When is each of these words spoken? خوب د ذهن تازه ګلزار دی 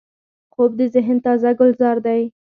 خوب 0.53 0.71
د 0.79 0.81
ذهن 0.93 1.17
تازه 1.25 1.49
ګلزار 1.59 1.97
دی 2.05 2.21